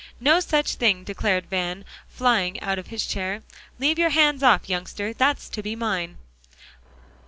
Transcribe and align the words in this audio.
"No 0.19 0.39
such 0.39 0.73
thing," 0.73 1.03
declared 1.03 1.45
Van, 1.51 1.85
flying 2.09 2.59
out 2.59 2.79
of 2.79 2.87
his 2.87 3.05
chair. 3.05 3.43
"Leave 3.77 3.99
your 3.99 4.09
hands 4.09 4.41
off, 4.41 4.67
youngster! 4.67 5.13
that's 5.13 5.47
to 5.49 5.61
be 5.61 5.75
mine." 5.75 6.17